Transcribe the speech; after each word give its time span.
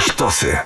Sztosy. 0.00 0.56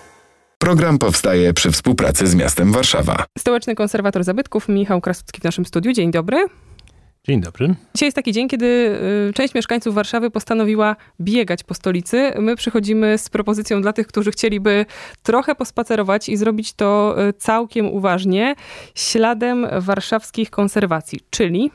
Program 0.58 0.98
powstaje 0.98 1.53
przy 1.53 1.71
współpracy 1.71 2.27
z 2.27 2.34
miastem 2.34 2.72
Warszawa. 2.72 3.25
Stołeczny 3.38 3.75
konserwator 3.75 4.25
zabytków 4.25 4.68
Michał 4.68 5.00
Krasucki 5.00 5.41
w 5.41 5.45
naszym 5.45 5.66
studiu. 5.66 5.93
Dzień 5.93 6.11
dobry. 6.11 6.46
Dzień 7.25 7.41
dobry. 7.41 7.75
Dzisiaj 7.95 8.07
jest 8.07 8.16
taki 8.16 8.32
dzień, 8.32 8.48
kiedy 8.48 8.66
y, 9.29 9.32
część 9.34 9.55
mieszkańców 9.55 9.95
Warszawy 9.95 10.30
postanowiła 10.30 10.96
biegać 11.20 11.62
po 11.62 11.75
stolicy. 11.75 12.32
My 12.39 12.57
przychodzimy 12.57 13.18
z 13.18 13.29
propozycją 13.29 13.82
dla 13.82 13.93
tych, 13.93 14.07
którzy 14.07 14.30
chcieliby 14.30 14.86
trochę 15.23 15.55
pospacerować 15.55 16.29
i 16.29 16.37
zrobić 16.37 16.73
to 16.73 17.16
y, 17.29 17.32
całkiem 17.32 17.87
uważnie, 17.87 18.55
śladem 18.95 19.66
warszawskich 19.79 20.51
konserwacji, 20.51 21.21
czyli 21.30 21.71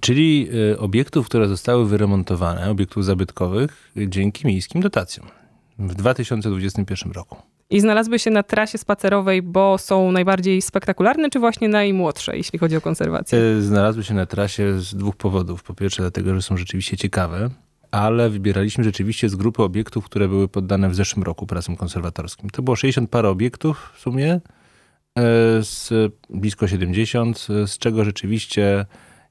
Czyli 0.00 0.48
y, 0.72 0.78
obiektów, 0.78 1.26
które 1.26 1.48
zostały 1.48 1.86
wyremontowane, 1.86 2.70
obiektów 2.70 3.04
zabytkowych 3.04 3.92
dzięki 3.96 4.46
miejskim 4.46 4.80
dotacjom 4.80 5.39
w 5.80 5.94
2021 5.94 7.12
roku. 7.12 7.36
i 7.70 7.80
znalazły 7.80 8.18
się 8.18 8.30
na 8.30 8.42
trasie 8.42 8.78
spacerowej, 8.78 9.42
bo 9.42 9.78
są 9.78 10.12
najbardziej 10.12 10.62
spektakularne, 10.62 11.30
czy 11.30 11.38
właśnie 11.38 11.68
najmłodsze, 11.68 12.36
jeśli 12.36 12.58
chodzi 12.58 12.76
o 12.76 12.80
konserwację? 12.80 13.38
Y, 13.38 13.62
Znalazły 13.62 14.04
się 14.04 14.14
na 14.14 14.26
trasie 14.26 14.80
z 14.80 14.94
dwóch 14.94 15.16
powodów. 15.16 15.62
Po 15.62 15.74
pierwsze, 15.74 16.02
dlatego, 16.02 16.34
że 16.34 16.42
są 16.42 16.56
rzeczywiście 16.56 16.96
ciekawe, 16.96 17.50
ale 17.90 18.30
wybieraliśmy 18.30 18.84
rzeczywiście 18.84 19.28
z 19.28 19.34
grupy 19.36 19.62
obiektów, 19.62 20.04
które 20.04 20.28
były 20.28 20.48
poddane 20.48 20.88
w 20.90 20.94
zeszłym 20.94 21.22
roku 21.22 21.46
pracom 21.46 21.76
konserwatorskim. 21.76 22.50
To 22.50 22.62
było 22.62 22.76
60 22.76 23.10
parę 23.10 23.28
obiektów 23.28 23.92
w 23.94 24.00
sumie, 24.00 24.34
y, 24.34 24.40
z 25.64 25.90
blisko 26.30 26.68
70, 26.68 27.46
y, 27.50 27.66
z 27.66 27.78
czego 27.78 28.04
rzeczywiście 28.04 28.86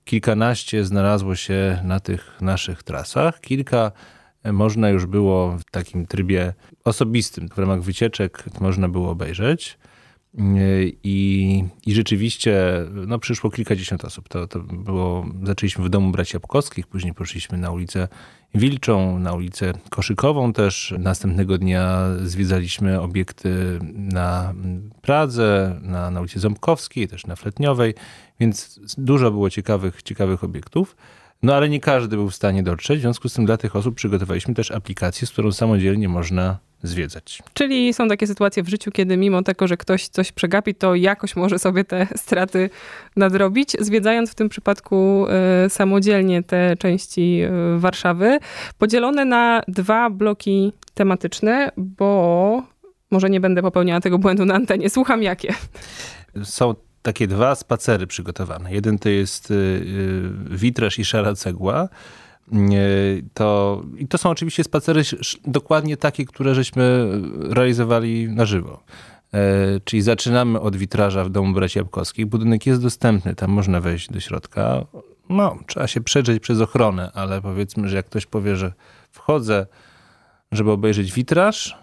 kilkanaście 0.06 0.86
znalazło 0.86 1.36
się 1.36 1.82
na 1.84 2.00
tych 2.00 2.42
naszych 2.42 2.84
trasach. 2.84 3.42
Kilka 3.42 3.92
można 4.44 4.90
już 4.90 5.06
było 5.06 5.58
w 5.58 5.64
takim 5.64 6.08
trybie 6.08 6.54
osobistym, 6.84 7.50
w 7.50 7.58
ramach 7.58 7.82
wycieczek 7.82 8.46
można 8.62 8.90
było 8.90 9.10
obejrzeć. 9.10 9.78
I, 11.04 11.64
I 11.86 11.94
rzeczywiście 11.94 12.56
no, 13.08 13.20
przyszło 13.20 13.52
kilkadziesiąt 13.52 14.06
osób. 14.06 14.30
To, 14.30 14.48
to 14.48 14.60
było, 14.60 15.26
zaczęliśmy 15.44 15.86
w 15.86 15.90
domu 15.90 16.12
braci 16.12 16.36
Jabłkowskich, 16.36 16.88
później 16.88 17.14
poszliśmy 17.14 17.58
na 17.58 17.72
ulicę 17.72 18.08
Wilczą, 18.56 19.20
na 19.20 19.34
ulicę 19.34 19.74
Koszykową 19.90 20.54
też. 20.54 20.94
Następnego 21.00 21.58
dnia 21.58 22.06
zwiedzaliśmy 22.24 23.02
obiekty 23.02 23.80
na 23.96 24.54
Pradze, 25.02 25.80
na, 25.82 26.12
na 26.12 26.22
ulicy 26.22 26.40
Ząbkowskiej, 26.40 27.08
też 27.08 27.28
na 27.28 27.36
Fletniowej, 27.36 27.94
więc 28.40 28.80
dużo 28.98 29.32
było 29.32 29.50
ciekawych, 29.50 30.04
ciekawych 30.04 30.44
obiektów. 30.44 30.96
No 31.44 31.56
ale 31.56 31.70
nie 31.70 31.80
każdy 31.80 32.16
był 32.16 32.30
w 32.30 32.36
stanie 32.36 32.64
dotrzeć, 32.64 32.98
w 33.00 33.02
związku 33.02 33.30
z 33.30 33.34
tym 33.34 33.46
dla 33.46 33.58
tych 33.58 33.76
osób 33.76 33.96
przygotowaliśmy 33.96 34.54
też 34.54 34.72
aplikację, 34.72 35.28
z 35.28 35.32
którą 35.32 35.52
samodzielnie 35.52 36.10
można 36.10 36.58
zwiedzać. 36.84 37.44
Czyli 37.54 37.94
są 37.94 38.08
takie 38.08 38.28
sytuacje 38.28 38.64
w 38.64 38.70
życiu, 38.70 38.92
kiedy 38.92 39.18
mimo 39.18 39.44
tego, 39.44 39.68
że 39.68 39.78
ktoś 39.78 40.08
coś 40.08 40.32
przegapi, 40.32 40.76
to 40.76 40.96
jakoś 40.96 41.36
może 41.36 41.60
sobie 41.60 41.84
te 41.84 42.08
straty 42.16 42.70
nadrobić, 43.16 43.76
zwiedzając 43.80 44.32
w 44.32 44.36
tym 44.36 44.50
przypadku 44.50 45.26
e, 45.30 45.70
samodzielnie 45.70 46.44
te 46.44 46.78
części 46.78 47.42
e, 47.42 47.80
Warszawy, 47.80 48.40
podzielone 48.78 49.26
na 49.26 49.62
dwa 49.68 50.10
bloki 50.10 50.74
tematyczne, 50.94 51.72
bo 51.78 52.64
może 53.12 53.30
nie 53.30 53.40
będę 53.40 53.62
popełniała 53.62 54.02
tego 54.02 54.20
błędu 54.20 54.46
na 54.46 54.54
antenie. 54.54 54.90
Słucham 54.90 55.24
jakie. 55.24 55.54
Są 56.44 56.76
takie 57.02 57.28
dwa 57.28 57.56
spacery 57.56 58.08
przygotowane. 58.08 58.74
Jeden 58.74 59.00
to 59.00 59.10
jest 59.10 59.52
y, 59.52 59.54
y, 59.54 60.58
witraż 60.58 61.00
i 61.00 61.06
szara 61.06 61.36
cegła. 61.36 61.90
Y, 62.54 63.24
To, 63.34 63.82
I 63.98 64.08
to 64.08 64.18
są 64.18 64.30
oczywiście 64.30 64.64
spacery 64.64 65.02
dokładnie 65.48 65.98
takie, 65.98 66.26
które 66.26 66.56
żeśmy 66.56 67.08
realizowali 67.50 68.30
na 68.30 68.46
żywo. 68.46 68.84
E, 69.34 69.80
Czyli 69.84 70.02
zaczynamy 70.02 70.60
od 70.60 70.76
witraża 70.76 71.24
w 71.24 71.30
domu 71.30 71.54
braci 71.54 71.80
Jabłkowskich. 71.80 72.26
Budynek 72.26 72.66
jest 72.66 72.82
dostępny, 72.82 73.36
tam 73.36 73.52
można 73.52 73.82
wejść 73.82 74.12
do 74.12 74.20
środka. 74.20 74.86
No, 75.30 75.58
trzeba 75.68 75.88
się 75.88 76.02
przedrzeć 76.02 76.44
przez 76.44 76.62
ochronę, 76.62 77.12
ale 77.14 77.42
powiedzmy, 77.42 77.90
że 77.90 77.96
jak 77.96 78.06
ktoś 78.06 78.26
powie, 78.26 78.56
że 78.56 78.74
wchodzę, 79.12 79.66
żeby 80.52 80.72
obejrzeć 80.72 81.14
witraż 81.14 81.78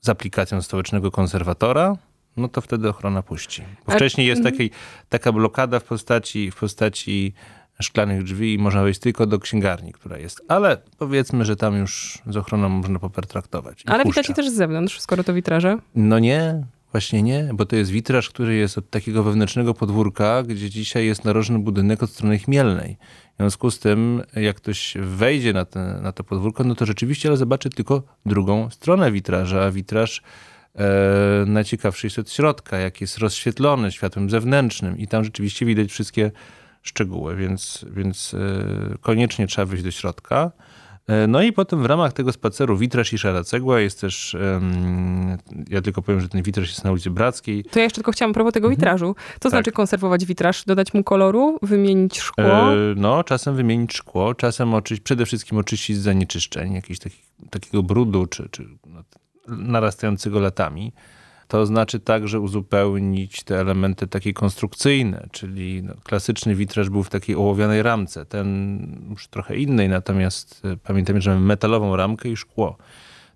z 0.00 0.08
aplikacją 0.08 0.62
stołecznego 0.62 1.10
konserwatora, 1.10 1.96
no 2.36 2.48
to 2.48 2.60
wtedy 2.60 2.88
ochrona 2.88 3.22
puści. 3.22 3.62
Bo 3.86 3.92
A- 3.92 3.96
wcześniej 3.96 4.26
jest 4.26 4.38
mhm. 4.38 4.54
takiej, 4.54 4.70
taka 5.08 5.32
blokada 5.32 5.80
w 5.80 5.84
postaci, 5.84 6.50
w 6.50 6.56
postaci 6.56 7.34
szklanych 7.80 8.22
drzwi 8.22 8.54
i 8.54 8.58
można 8.58 8.82
wejść 8.82 9.00
tylko 9.00 9.26
do 9.26 9.38
księgarni, 9.38 9.92
która 9.92 10.18
jest. 10.18 10.42
Ale 10.48 10.78
powiedzmy, 10.98 11.44
że 11.44 11.56
tam 11.56 11.76
już 11.76 12.18
z 12.26 12.36
ochroną 12.36 12.68
można 12.68 12.98
popertraktować. 12.98 13.82
Ale 13.86 14.04
puszcza. 14.04 14.22
widać 14.22 14.36
też 14.36 14.50
z 14.50 14.54
zewnątrz, 14.54 15.00
skoro 15.00 15.24
to 15.24 15.34
witraże. 15.34 15.78
No 15.94 16.18
nie, 16.18 16.64
właśnie 16.92 17.22
nie, 17.22 17.50
bo 17.54 17.66
to 17.66 17.76
jest 17.76 17.90
witraż, 17.90 18.28
który 18.28 18.54
jest 18.54 18.78
od 18.78 18.90
takiego 18.90 19.22
wewnętrznego 19.22 19.74
podwórka, 19.74 20.42
gdzie 20.42 20.70
dzisiaj 20.70 21.06
jest 21.06 21.24
narożny 21.24 21.58
budynek 21.58 22.02
od 22.02 22.10
strony 22.10 22.38
Chmielnej. 22.38 22.96
W 23.34 23.36
związku 23.36 23.70
z 23.70 23.78
tym, 23.78 24.22
jak 24.36 24.56
ktoś 24.56 24.94
wejdzie 25.00 25.52
na, 25.52 25.64
te, 25.64 26.00
na 26.02 26.12
to 26.12 26.24
podwórko, 26.24 26.64
no 26.64 26.74
to 26.74 26.86
rzeczywiście 26.86 27.28
ale 27.28 27.36
zobaczy 27.36 27.70
tylko 27.70 28.02
drugą 28.26 28.70
stronę 28.70 29.12
witraża, 29.12 29.62
a 29.62 29.70
witraż 29.70 30.22
najciekawszy 31.46 32.06
jest 32.06 32.18
od 32.18 32.30
środka, 32.30 32.78
jak 32.78 33.00
jest 33.00 33.18
rozświetlony 33.18 33.92
światłem 33.92 34.30
zewnętrznym 34.30 34.98
i 34.98 35.06
tam 35.08 35.24
rzeczywiście 35.24 35.66
widać 35.66 35.90
wszystkie 35.90 36.30
szczegóły, 36.82 37.36
więc, 37.36 37.84
więc 37.90 38.34
e, 38.34 38.98
koniecznie 39.00 39.46
trzeba 39.46 39.66
wyjść 39.66 39.84
do 39.84 39.90
środka. 39.90 40.52
E, 41.06 41.26
No 41.26 41.42
i 41.42 41.52
potem 41.52 41.82
w 41.82 41.86
ramach 41.86 42.12
tego 42.12 42.32
spaceru 42.32 42.76
witraż 42.76 43.12
i 43.12 43.18
szara 43.18 43.44
cegła 43.44 43.80
jest 43.80 44.00
też, 44.00 44.36
ja 45.70 45.82
tylko 45.82 46.02
powiem, 46.02 46.20
że 46.20 46.28
ten 46.28 46.42
witraż 46.42 46.68
jest 46.68 46.84
na 46.84 46.92
ulicy 46.92 47.10
Brackiej. 47.10 47.64
To 47.64 47.78
ja 47.78 47.82
jeszcze 47.82 47.94
tylko 47.94 48.12
chciałam 48.12 48.32
propos 48.32 48.52
tego 48.52 48.70
witrażu. 48.70 49.16
To 49.40 49.50
znaczy 49.50 49.72
konserwować 49.72 50.24
witraż, 50.24 50.64
dodać 50.64 50.94
mu 50.94 51.04
koloru, 51.04 51.58
wymienić 51.62 52.20
szkło. 52.20 52.44
E, 52.44 52.76
No, 52.96 53.24
czasem 53.24 53.56
wymienić 53.56 53.94
szkło, 53.94 54.34
czasem 54.34 54.74
oczyś, 54.74 55.00
przede 55.00 55.26
wszystkim 55.26 55.58
oczyścić 55.58 55.96
z 55.96 56.00
zanieczyszczeń, 56.00 56.72
jakiegoś 56.72 56.98
taki, 56.98 57.16
takiego 57.50 57.82
brudu, 57.82 58.26
czy, 58.26 58.48
czy 58.50 58.68
no, 58.86 59.02
narastającego 59.48 60.40
latami. 60.40 60.92
To 61.48 61.66
znaczy 61.66 62.00
także 62.00 62.40
uzupełnić 62.40 63.42
te 63.42 63.60
elementy 63.60 64.06
takie 64.06 64.32
konstrukcyjne, 64.32 65.28
czyli 65.32 65.82
no, 65.82 65.94
klasyczny 66.04 66.54
witraż 66.54 66.90
był 66.90 67.02
w 67.02 67.10
takiej 67.10 67.36
ołowianej 67.36 67.82
ramce, 67.82 68.26
ten 68.26 69.06
już 69.10 69.28
trochę 69.28 69.56
innej, 69.56 69.88
natomiast 69.88 70.62
e, 70.64 70.76
pamiętajmy, 70.76 71.20
że 71.20 71.30
mamy 71.34 71.46
metalową 71.46 71.96
ramkę 71.96 72.28
i 72.28 72.36
szkło. 72.36 72.76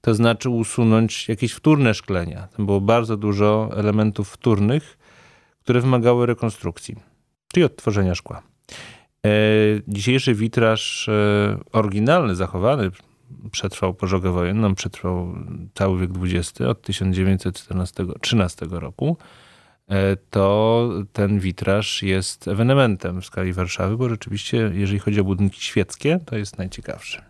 To 0.01 0.15
znaczy 0.15 0.51
usunąć 0.51 1.29
jakieś 1.29 1.53
wtórne 1.53 1.95
szklenia. 1.95 2.49
Tam 2.57 2.67
było 2.67 2.81
bardzo 2.81 3.17
dużo 3.17 3.71
elementów 3.77 4.31
wtórnych, 4.31 4.99
które 5.63 5.81
wymagały 5.81 6.27
rekonstrukcji, 6.27 6.97
czyli 7.53 7.65
odtworzenia 7.65 8.15
szkła. 8.15 8.43
E, 9.27 9.31
Dzisiejszy 9.89 10.35
witraż 10.35 11.09
e, 11.09 11.59
oryginalny, 11.73 12.35
zachowany, 12.35 12.91
przetrwał 13.50 13.94
pożogę 13.94 14.31
wojenną, 14.33 14.75
przetrwał 14.75 15.34
cały 15.75 15.99
wiek 16.00 16.11
XX, 16.22 16.61
od 16.61 16.83
1913 16.83 18.66
roku. 18.71 19.16
E, 19.89 20.16
To 20.31 20.89
ten 21.12 21.38
witraż 21.41 22.03
jest 22.03 22.49
ewenementem 22.49 23.21
w 23.22 23.27
skali 23.27 23.53
Warszawy, 23.53 23.97
bo 23.97 24.09
rzeczywiście, 24.09 24.71
jeżeli 24.75 24.99
chodzi 24.99 25.21
o 25.21 25.25
budynki 25.25 25.61
świeckie, 25.61 26.21
to 26.27 26.37
jest 26.37 26.59
najciekawszy. 26.59 27.22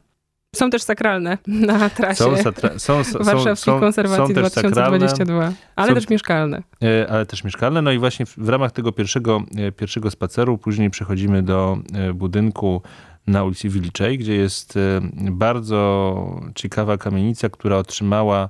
Są 0.56 0.70
też 0.70 0.82
sakralne 0.82 1.38
na 1.46 1.90
trasie 1.90 2.24
Są, 2.24 2.34
satra- 2.36 2.78
są, 2.78 3.04
są, 3.04 3.18
warszawskiej 3.18 3.74
są, 3.74 3.80
konserwacji 3.80 4.16
są 4.26 4.34
też 4.42 4.52
2022. 4.52 5.52
Ale 5.76 5.88
Są- 5.88 5.94
też 5.94 6.08
mieszkalne. 6.08 6.62
E, 6.82 7.06
ale 7.10 7.26
też 7.26 7.44
mieszkalne. 7.44 7.82
No 7.82 7.92
i 7.92 7.98
właśnie 7.98 8.26
w, 8.26 8.34
w 8.38 8.48
ramach 8.48 8.72
tego 8.72 8.92
pierwszego, 8.92 9.42
e, 9.56 9.72
pierwszego 9.72 10.10
spaceru 10.10 10.58
później 10.58 10.90
przechodzimy 10.90 11.42
do 11.42 11.78
budynku 12.14 12.82
na 13.28 13.44
ulicy 13.44 13.68
Wilczej, 13.68 14.18
gdzie 14.18 14.34
jest 14.34 14.76
e, 14.76 15.00
bardzo 15.30 16.40
ciekawa 16.54 16.98
kamienica, 16.98 17.48
która 17.48 17.76
otrzymała 17.76 18.48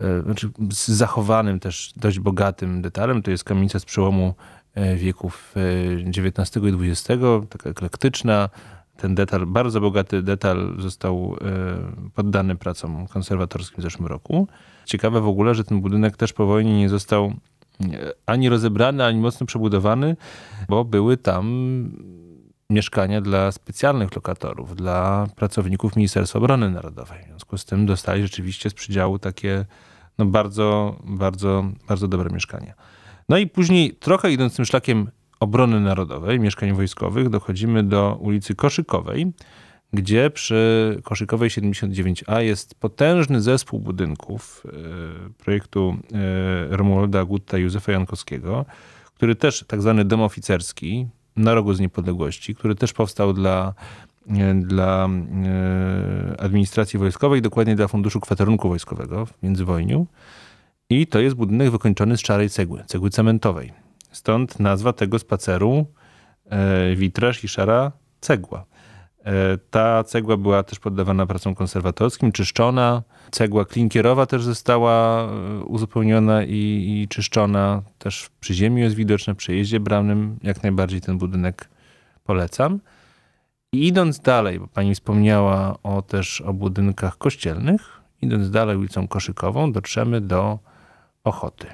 e, 0.00 0.22
znaczy 0.22 0.50
z 0.70 0.88
zachowanym 0.88 1.60
też 1.60 1.92
dość 1.96 2.18
bogatym 2.18 2.82
detalem. 2.82 3.22
To 3.22 3.30
jest 3.30 3.44
kamienica 3.44 3.78
z 3.78 3.84
przełomu 3.84 4.34
e, 4.74 4.96
wieków 4.96 5.54
XIX 6.16 6.64
i 6.64 6.90
XX, 6.90 7.22
taka 7.48 7.70
eklektyczna. 7.70 8.48
Ten 8.96 9.14
detal, 9.14 9.46
bardzo 9.46 9.80
bogaty 9.80 10.22
detal 10.22 10.74
został 10.78 11.36
poddany 12.14 12.56
pracom 12.56 13.06
konserwatorskim 13.06 13.78
w 13.78 13.82
zeszłym 13.82 14.06
roku. 14.06 14.48
Ciekawe 14.84 15.20
w 15.20 15.26
ogóle, 15.26 15.54
że 15.54 15.64
ten 15.64 15.80
budynek 15.80 16.16
też 16.16 16.32
po 16.32 16.46
wojnie 16.46 16.78
nie 16.78 16.88
został 16.88 17.32
ani 18.26 18.48
rozebrany, 18.48 19.04
ani 19.04 19.20
mocno 19.20 19.46
przebudowany, 19.46 20.16
bo 20.68 20.84
były 20.84 21.16
tam 21.16 21.44
mieszkania 22.72 23.20
dla 23.20 23.52
specjalnych 23.52 24.16
lokatorów, 24.16 24.76
dla 24.76 25.26
pracowników 25.36 25.96
Ministerstwa 25.96 26.38
Obrony 26.38 26.70
Narodowej. 26.70 27.22
W 27.22 27.26
związku 27.26 27.58
z 27.58 27.64
tym 27.64 27.86
dostali 27.86 28.22
rzeczywiście 28.22 28.70
z 28.70 28.74
przydziału 28.74 29.18
takie 29.18 29.64
no 30.18 30.26
bardzo, 30.26 30.96
bardzo, 31.04 31.64
bardzo 31.88 32.08
dobre 32.08 32.30
mieszkania. 32.30 32.74
No 33.28 33.38
i 33.38 33.46
później, 33.46 33.94
trochę 33.94 34.32
idąc 34.32 34.56
tym 34.56 34.64
szlakiem 34.64 35.10
obrony 35.40 35.80
narodowej, 35.80 36.40
mieszkań 36.40 36.72
wojskowych, 36.72 37.28
dochodzimy 37.28 37.84
do 37.84 38.18
ulicy 38.20 38.54
Koszykowej, 38.54 39.32
gdzie 39.92 40.30
przy 40.30 41.00
Koszykowej 41.04 41.50
79A 41.50 42.38
jest 42.38 42.74
potężny 42.74 43.40
zespół 43.40 43.80
budynków 43.80 44.62
e, 44.66 45.44
projektu 45.44 45.96
e, 46.70 46.76
Romualda 46.76 47.24
Gutta 47.24 47.58
i 47.58 47.62
Józefa 47.62 47.92
Jankowskiego, 47.92 48.64
który 49.14 49.34
też 49.34 49.64
tak 49.66 49.82
zwany 49.82 50.04
dom 50.04 50.22
oficerski 50.22 51.06
na 51.36 51.54
rogu 51.54 51.74
z 51.74 51.80
niepodległości, 51.80 52.54
który 52.54 52.74
też 52.74 52.92
powstał 52.92 53.32
dla, 53.32 53.74
e, 54.28 54.54
dla 54.54 55.08
administracji 56.38 56.98
wojskowej, 56.98 57.42
dokładnie 57.42 57.76
dla 57.76 57.88
Funduszu 57.88 58.20
Kwaterunku 58.20 58.68
Wojskowego 58.68 59.26
w 59.26 59.42
międzywojniu. 59.42 60.06
I 60.90 61.06
to 61.06 61.20
jest 61.20 61.36
budynek 61.36 61.70
wykończony 61.70 62.16
z 62.16 62.20
szarej 62.20 62.50
cegły, 62.50 62.84
cegły 62.86 63.10
cementowej. 63.10 63.72
Stąd 64.12 64.60
nazwa 64.60 64.92
tego 64.92 65.18
spaceru 65.18 65.86
witraż 66.96 67.44
i 67.44 67.48
szara 67.48 67.92
cegła. 68.20 68.64
E, 69.24 69.58
ta 69.70 70.04
cegła 70.04 70.36
była 70.36 70.62
też 70.62 70.78
poddawana 70.78 71.26
pracom 71.26 71.54
konserwatorskim, 71.54 72.32
czyszczona. 72.32 73.02
Cegła 73.30 73.64
klinkierowa 73.64 74.26
też 74.26 74.42
została 74.42 75.24
e, 75.24 75.64
uzupełniona 75.64 76.44
i, 76.44 77.02
i 77.02 77.08
czyszczona. 77.08 77.82
Też 77.98 78.30
przy 78.40 78.54
ziemi 78.54 78.80
jest 78.82 78.96
widoczne, 78.96 79.34
przy 79.34 79.54
jeździe 79.54 79.80
bramnym. 79.80 80.38
Jak 80.42 80.62
najbardziej 80.62 81.00
ten 81.00 81.18
budynek 81.18 81.68
polecam. 82.24 82.80
I 83.72 83.86
idąc 83.86 84.20
dalej, 84.20 84.58
bo 84.58 84.66
pani 84.66 84.94
wspomniała 84.94 85.76
o, 85.82 86.02
też 86.02 86.40
o 86.40 86.52
budynkach 86.52 87.18
kościelnych, 87.18 88.00
idąc 88.22 88.50
dalej 88.50 88.76
ulicą 88.76 89.08
Koszykową, 89.08 89.72
dotrzemy 89.72 90.20
do 90.20 90.58
Ochoty. 91.24 91.66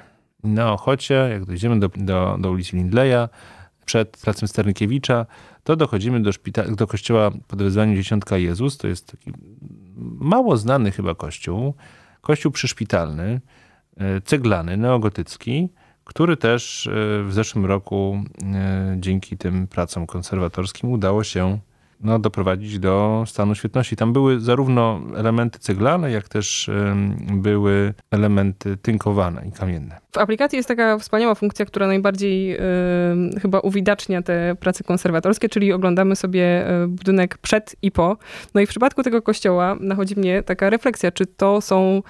Na 0.43 0.73
Ochocie, 0.73 1.13
jak 1.31 1.45
dojdziemy 1.45 1.79
do, 1.79 1.89
do, 1.95 2.37
do 2.39 2.51
ulicy 2.51 2.75
Lindleya, 2.75 3.29
przed 3.89 4.17
placem 4.17 4.47
Sternykiewicza, 4.47 5.25
to 5.63 5.75
dochodzimy 5.75 6.21
do, 6.21 6.29
szpita- 6.29 6.75
do 6.75 6.87
kościoła 6.87 7.31
pod 7.47 7.63
wezwaniem 7.63 7.95
Dziesiątka 7.95 8.37
Jezus. 8.37 8.77
To 8.77 8.87
jest 8.87 9.11
taki 9.11 9.31
mało 10.19 10.57
znany 10.57 10.91
chyba 10.91 11.15
kościół. 11.15 11.73
Kościół 12.21 12.51
przyszpitalny, 12.51 13.41
e, 13.97 14.21
ceglany, 14.21 14.77
neogotycki, 14.77 15.69
który 16.03 16.37
też 16.37 16.87
e, 16.87 16.91
w 17.23 17.33
zeszłym 17.33 17.65
roku 17.65 18.23
e, 18.43 18.95
dzięki 18.99 19.37
tym 19.37 19.67
pracom 19.67 20.07
konserwatorskim 20.07 20.91
udało 20.91 21.23
się 21.23 21.59
no, 21.99 22.19
doprowadzić 22.19 22.79
do 22.79 23.23
stanu 23.27 23.55
świetności. 23.55 23.95
Tam 23.95 24.13
były 24.13 24.39
zarówno 24.39 25.01
elementy 25.15 25.59
ceglane, 25.59 26.11
jak 26.11 26.29
też 26.29 26.69
były 27.33 27.93
elementy 28.11 28.77
tynkowane 28.77 29.47
i 29.47 29.51
kamienne. 29.51 29.97
W 30.11 30.17
aplikacji 30.17 30.57
jest 30.57 30.67
taka 30.67 30.97
wspaniała 30.97 31.35
funkcja, 31.35 31.65
która 31.65 31.87
najbardziej 31.87 32.57
chyba 33.41 33.59
uwidacznia 33.59 34.21
te 34.21 34.55
prace 34.59 34.83
konserwatorskie, 34.83 35.49
czyli 35.49 35.73
oglądamy 35.73 36.15
sobie 36.15 36.67
e, 36.67 36.87
budynek 36.87 37.37
przed 37.37 37.75
i 37.81 37.91
po. 37.91 38.17
No 38.53 38.61
i 38.61 38.65
w 38.65 38.69
przypadku 38.69 39.03
tego 39.03 39.21
kościoła 39.21 39.75
nachodzi 39.79 40.15
mnie 40.15 40.43
taka 40.43 40.69
refleksja, 40.69 41.11
czy 41.11 41.25
to 41.25 41.61
są 41.61 42.01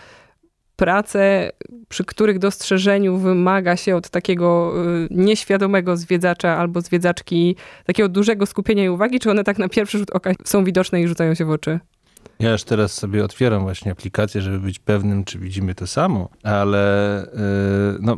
prace, 0.79 1.51
przy 1.89 2.05
których 2.05 2.39
dostrzeżeniu 2.39 3.17
wymaga 3.17 3.77
się 3.77 3.95
od 3.95 4.09
takiego 4.09 4.73
y, 5.05 5.07
nieświadomego 5.11 5.97
zwiedzacza 5.97 6.57
albo 6.57 6.81
zwiedzaczki 6.81 7.55
takiego 7.85 8.09
dużego 8.09 8.45
skupienia 8.45 8.85
i 8.85 8.89
uwagi, 8.89 9.19
czy 9.19 9.31
one 9.31 9.43
tak 9.43 9.57
na 9.57 9.69
pierwszy 9.69 9.97
rzut 9.97 10.11
oka 10.11 10.31
są 10.45 10.63
widoczne 10.63 11.01
i 11.01 11.07
rzucają 11.07 11.33
się 11.35 11.45
w 11.45 11.49
oczy? 11.49 11.79
Ja 12.39 12.51
już 12.51 12.63
teraz 12.63 12.93
sobie 12.93 13.25
otwieram 13.25 13.61
właśnie 13.61 13.91
aplikację, 13.91 14.41
żeby 14.41 14.59
być 14.59 14.79
pewnym, 14.79 15.23
czy 15.23 15.39
widzimy 15.39 15.75
to 15.75 15.87
samo, 15.87 16.29
ale 16.43 17.23
y, 17.23 17.27
no, 18.01 18.17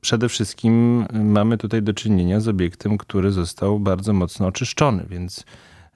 przede 0.00 0.28
wszystkim 0.28 1.04
mamy 1.12 1.58
tutaj 1.58 1.82
do 1.82 1.92
czynienia 1.92 2.40
z 2.40 2.48
obiektem, 2.48 2.98
który 2.98 3.30
został 3.30 3.80
bardzo 3.80 4.12
mocno 4.12 4.46
oczyszczony, 4.46 5.06
więc 5.10 5.44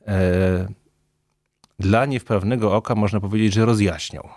e, 0.07 0.69
dla 1.79 2.07
niewprawnego 2.07 2.77
oka 2.77 2.95
można 2.95 3.21
powiedzieć, 3.21 3.53
że 3.53 3.65
rozjaśniał 3.65 4.29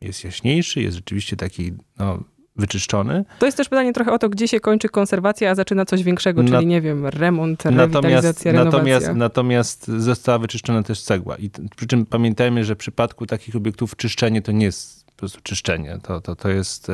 jest 0.00 0.24
jaśniejszy, 0.24 0.82
jest 0.82 0.96
rzeczywiście 0.96 1.36
taki 1.36 1.72
no, 1.98 2.24
wyczyszczony. 2.56 3.24
To 3.38 3.46
jest 3.46 3.56
też 3.56 3.68
pytanie 3.68 3.92
trochę 3.92 4.12
o 4.12 4.18
to, 4.18 4.28
gdzie 4.28 4.48
się 4.48 4.60
kończy 4.60 4.88
konserwacja, 4.88 5.50
a 5.50 5.54
zaczyna 5.54 5.84
coś 5.84 6.02
większego, 6.02 6.42
czyli 6.42 6.52
Na, 6.52 6.62
nie 6.62 6.80
wiem, 6.80 7.06
remont, 7.06 7.64
rewitalizacja, 7.64 8.52
natomiast, 8.52 8.86
renowacja. 8.86 9.14
Natomiast 9.14 9.86
została 9.88 10.38
wyczyszczona 10.38 10.82
też 10.82 11.02
cegła. 11.02 11.36
I 11.36 11.50
przy 11.76 11.86
czym 11.86 12.06
pamiętajmy, 12.06 12.64
że 12.64 12.74
w 12.74 12.78
przypadku 12.78 13.26
takich 13.26 13.56
obiektów 13.56 13.96
czyszczenie 13.96 14.42
to 14.42 14.52
nie 14.52 14.64
jest 14.64 15.06
po 15.06 15.12
prostu 15.12 15.40
czyszczenie. 15.42 15.98
To, 16.02 16.20
to, 16.20 16.36
to 16.36 16.48
jest... 16.48 16.88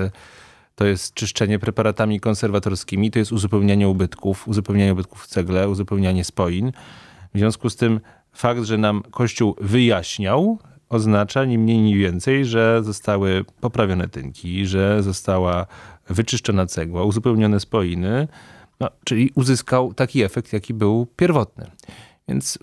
To 0.75 0.87
jest 0.87 1.15
czyszczenie 1.15 1.59
preparatami 1.59 2.21
konserwatorskimi, 2.21 3.11
to 3.11 3.19
jest 3.19 3.33
uzupełnianie 3.33 3.89
ubytków, 3.89 4.49
uzupełnianie 4.49 4.93
ubytków 4.93 5.23
w 5.23 5.27
cegle, 5.27 5.69
uzupełnianie 5.69 6.25
spoin. 6.25 6.73
W 7.35 7.39
związku 7.39 7.71
z 7.71 7.77
tym 7.77 8.01
fakt, 8.33 8.63
że 8.63 8.79
nam 8.79 9.03
Kościół 9.03 9.57
wyjaśniał 9.61 10.59
oznacza 10.89 11.45
ni 11.45 11.59
mniej, 11.59 11.79
ni 11.79 11.97
więcej, 11.97 12.45
że 12.45 12.83
zostały 12.85 13.45
poprawione 13.61 14.09
tynki, 14.09 14.67
że 14.67 15.03
została 15.03 15.67
wyczyszczona 16.09 16.67
cegła, 16.67 17.05
uzupełnione 17.05 17.61
spoiny, 17.61 18.29
no, 18.81 18.91
czyli 19.05 19.31
uzyskał 19.35 19.95
taki 19.95 20.23
efekt, 20.23 20.53
jaki 20.53 20.75
był 20.75 21.07
pierwotny. 21.17 21.71
Więc 22.29 22.59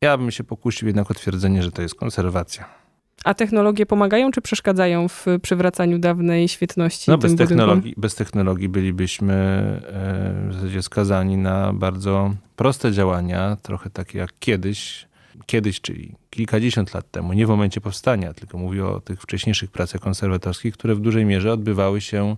ja 0.00 0.18
bym 0.18 0.30
się 0.30 0.44
pokusił 0.44 0.88
jednak 0.88 1.10
o 1.10 1.14
twierdzenie, 1.14 1.62
że 1.62 1.72
to 1.72 1.82
jest 1.82 1.94
konserwacja. 1.94 2.80
A 3.24 3.34
technologie 3.34 3.86
pomagają 3.86 4.30
czy 4.30 4.40
przeszkadzają 4.40 5.08
w 5.08 5.26
przywracaniu 5.42 5.98
dawnej 5.98 6.48
świetności? 6.48 7.10
No 7.10 7.18
bez 7.18 7.36
technologii, 7.36 7.94
bez 7.96 8.14
technologii 8.14 8.68
bylibyśmy 8.68 9.34
e, 9.34 10.48
w 10.48 10.54
zasadzie 10.54 10.82
skazani 10.82 11.36
na 11.36 11.72
bardzo 11.72 12.34
proste 12.56 12.92
działania, 12.92 13.56
trochę 13.62 13.90
takie 13.90 14.18
jak 14.18 14.30
kiedyś, 14.38 15.08
kiedyś, 15.46 15.80
czyli 15.80 16.14
kilkadziesiąt 16.30 16.94
lat 16.94 17.10
temu, 17.10 17.32
nie 17.32 17.46
w 17.46 17.48
momencie 17.48 17.80
powstania, 17.80 18.34
tylko 18.34 18.58
mówię 18.58 18.86
o 18.86 19.00
tych 19.00 19.22
wcześniejszych 19.22 19.70
pracach 19.70 20.00
konserwatorskich, 20.00 20.74
które 20.74 20.94
w 20.94 21.00
dużej 21.00 21.24
mierze 21.24 21.52
odbywały 21.52 22.00
się 22.00 22.36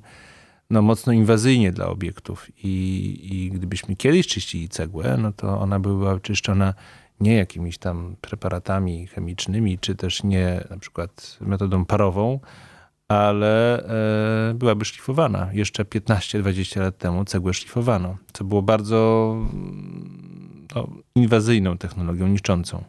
no, 0.70 0.82
mocno 0.82 1.12
inwazyjnie 1.12 1.72
dla 1.72 1.86
obiektów. 1.86 2.48
I, 2.64 3.18
I 3.22 3.50
gdybyśmy 3.50 3.96
kiedyś 3.96 4.26
czyścili 4.26 4.68
cegłę, 4.68 5.16
no 5.18 5.32
to 5.32 5.60
ona 5.60 5.80
była 5.80 6.20
czyszczona 6.20 6.74
nie 7.20 7.34
jakimiś 7.34 7.78
tam 7.78 8.16
preparatami 8.20 9.06
chemicznymi, 9.06 9.78
czy 9.78 9.94
też 9.94 10.22
nie 10.22 10.64
na 10.70 10.78
przykład 10.78 11.38
metodą 11.40 11.84
parową, 11.84 12.40
ale 13.08 13.84
e, 14.50 14.54
byłaby 14.54 14.84
szlifowana. 14.84 15.48
Jeszcze 15.52 15.84
15-20 15.84 16.80
lat 16.80 16.98
temu 16.98 17.24
cegłę 17.24 17.54
szlifowano, 17.54 18.16
co 18.32 18.44
było 18.44 18.62
bardzo 18.62 19.36
no, 20.74 20.88
inwazyjną 21.14 21.78
technologią, 21.78 22.28
niszczącą. 22.28 22.84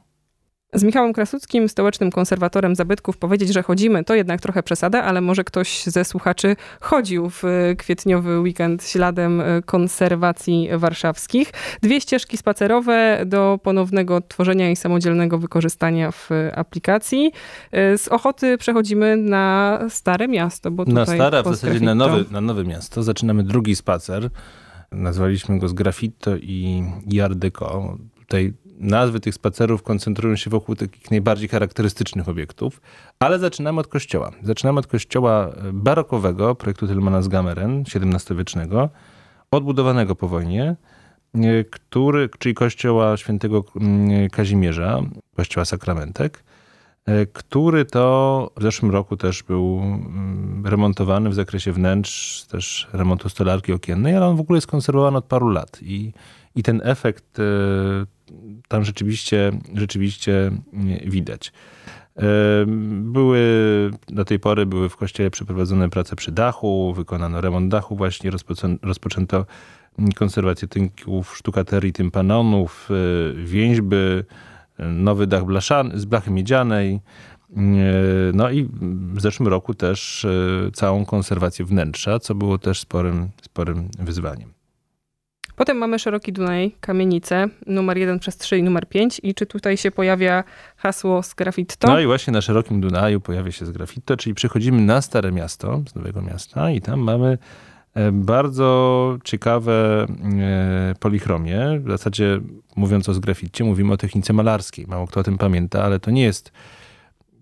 Z 0.76 0.84
Michałem 0.84 1.14
Krasuckim, 1.14 1.70
stołecznym 1.70 2.12
konserwatorem 2.12 2.76
zabytków, 2.76 3.18
powiedzieć, 3.18 3.54
że 3.54 3.64
chodzimy, 3.64 4.04
to 4.04 4.16
jednak 4.16 4.42
trochę 4.42 4.64
przesada, 4.64 5.04
ale 5.04 5.22
może 5.22 5.44
ktoś 5.44 5.84
ze 5.84 6.06
słuchaczy 6.06 6.56
chodził 6.82 7.30
w 7.30 7.44
kwietniowy 7.78 8.40
weekend 8.40 8.88
śladem 8.88 9.42
konserwacji 9.66 10.70
warszawskich. 10.78 11.52
Dwie 11.82 12.02
ścieżki 12.02 12.38
spacerowe 12.38 13.24
do 13.26 13.60
ponownego 13.64 14.22
tworzenia 14.22 14.72
i 14.72 14.76
samodzielnego 14.76 15.38
wykorzystania 15.38 16.12
w 16.12 16.30
aplikacji. 16.56 17.32
Z 17.98 18.08
Ochoty 18.08 18.58
przechodzimy 18.58 19.18
na 19.18 19.80
Stare 19.90 20.28
Miasto. 20.28 20.72
Bo 20.72 20.86
na 20.86 21.06
Stare, 21.06 21.44
w 21.44 21.48
zasadzie 21.48 21.80
na 21.80 21.96
nowe, 21.96 22.24
na 22.32 22.42
nowe 22.42 22.64
miasto. 22.64 23.04
Zaczynamy 23.04 23.44
drugi 23.44 23.76
spacer. 23.76 24.30
Nazwaliśmy 24.94 25.60
go 25.60 25.68
z 25.68 25.74
graffito 25.74 26.38
i 26.38 26.84
Jardyko. 27.08 27.98
Tutaj 28.20 28.54
nazwy 28.78 29.20
tych 29.20 29.36
spacerów 29.36 29.84
koncentrują 29.84 30.36
się 30.36 30.50
wokół 30.50 30.76
takich 30.76 31.12
najbardziej 31.12 31.50
charakterystycznych 31.50 32.30
obiektów, 32.30 32.82
ale 33.20 33.40
zaczynamy 33.40 33.80
od 33.80 33.88
kościoła. 33.88 34.32
Zaczynamy 34.44 34.80
od 34.80 34.88
kościoła 34.88 35.54
barokowego 35.74 36.56
projektu 36.56 36.88
Tillmana 36.88 37.22
z 37.22 37.28
Gameren, 37.28 37.84
XVII-wiecznego, 37.96 38.90
odbudowanego 39.52 40.16
po 40.16 40.28
wojnie, 40.28 40.76
który, 41.72 42.30
czyli 42.40 42.56
kościoła 42.56 43.18
świętego 43.18 43.64
mm, 43.76 44.30
Kazimierza, 44.30 45.02
kościoła 45.36 45.66
Sakramentek, 45.66 46.44
który 47.34 47.86
to 47.86 48.52
w 48.58 48.64
zeszłym 48.64 48.92
roku 48.92 49.18
też 49.18 49.44
był 49.44 49.80
mm, 49.84 50.64
remontowany 50.66 51.30
w 51.30 51.34
zakresie 51.34 51.72
wnętrz, 51.72 52.44
też 52.44 52.88
remontu 52.94 53.30
stolarki 53.30 53.74
okiennej, 53.74 54.16
ale 54.16 54.28
on 54.28 54.36
w 54.36 54.40
ogóle 54.40 54.58
jest 54.58 54.68
konserwowany 54.68 55.18
od 55.18 55.26
paru 55.26 55.50
lat 55.50 55.80
i, 55.82 56.14
i 56.56 56.64
ten 56.64 56.82
efekt 56.84 57.40
e, 57.40 57.44
tam 58.68 58.84
rzeczywiście, 58.84 59.52
rzeczywiście 59.74 60.52
widać. 61.06 61.52
E, 62.18 62.24
były, 63.02 63.42
do 64.08 64.26
tej 64.26 64.40
pory 64.40 64.66
były 64.66 64.90
w 64.90 64.98
kościele 64.98 65.32
przeprowadzone 65.32 65.90
prace 65.90 66.16
przy 66.16 66.32
dachu, 66.32 66.94
wykonano 66.94 67.42
remont 67.42 67.72
dachu 67.72 67.96
właśnie, 67.96 68.32
rozpoczęto 68.82 69.46
konserwację 70.16 70.68
tynków, 70.68 71.38
sztukaterii 71.38 71.94
tympanonów, 71.94 72.90
e, 72.92 73.44
więźby, 73.44 73.96
nowy 74.80 75.28
dach 75.28 75.46
blaszany, 75.46 76.00
z 76.00 76.06
blachy 76.06 76.32
miedzianej, 76.32 77.00
no 78.34 78.52
i 78.52 78.70
w 79.14 79.22
zeszłym 79.22 79.50
roku 79.50 79.74
też 79.74 80.28
całą 80.74 81.06
konserwację 81.06 81.66
wnętrza, 81.66 82.20
co 82.20 82.36
było 82.36 82.58
też 82.58 82.80
sporym, 82.80 83.30
sporym 83.42 83.90
wyzwaniem. 84.00 84.54
Potem 85.56 85.78
mamy 85.78 86.00
Szeroki 86.00 86.34
Dunaj, 86.34 86.76
kamienice, 86.80 87.48
numer 87.68 87.98
1 87.98 88.20
przez 88.20 88.38
3 88.38 88.58
i 88.58 88.64
numer 88.64 88.90
5. 88.90 89.20
I 89.24 89.34
czy 89.34 89.46
tutaj 89.46 89.78
się 89.78 89.92
pojawia 89.92 90.44
hasło 90.78 91.24
z 91.24 91.34
graffito? 91.34 91.88
No 91.88 92.00
i 92.00 92.06
właśnie 92.06 92.34
na 92.34 92.42
Szerokim 92.42 92.82
Dunaju 92.82 93.22
pojawia 93.22 93.52
się 93.52 93.66
z 93.66 93.72
graffito, 93.72 94.18
czyli 94.18 94.36
przechodzimy 94.36 94.82
na 94.82 95.02
Stare 95.02 95.32
Miasto, 95.32 95.82
z 95.90 95.96
Nowego 95.96 96.22
Miasta 96.22 96.72
i 96.72 96.82
tam 96.82 97.00
mamy 97.00 97.28
e, 97.28 97.38
bardzo 98.12 99.18
ciekawe 99.24 100.06
e, 100.40 100.96
polichromie. 101.00 101.80
W 101.86 101.90
zasadzie 101.90 102.40
mówiąc 102.76 103.10
o 103.10 103.14
zgraficie, 103.14 103.64
mówimy 103.64 103.94
o 103.94 103.98
technice 103.98 104.34
malarskiej. 104.34 104.88
Mało 104.88 105.08
kto 105.08 105.20
o 105.20 105.24
tym 105.24 105.38
pamięta, 105.38 105.84
ale 105.84 106.00
to 106.00 106.12
nie 106.12 106.24
jest 106.24 106.52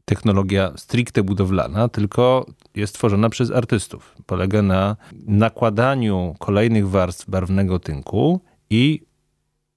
technologia 0.05 0.73
stricte 0.75 1.23
budowlana, 1.23 1.89
tylko 1.89 2.45
jest 2.75 2.95
tworzona 2.95 3.29
przez 3.29 3.51
artystów. 3.51 4.15
Polega 4.25 4.61
na 4.61 4.95
nakładaniu 5.27 6.35
kolejnych 6.39 6.89
warstw 6.89 7.29
barwnego 7.29 7.79
tynku 7.79 8.41
i 8.69 9.01